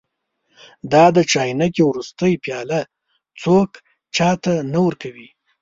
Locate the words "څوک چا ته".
3.41-4.53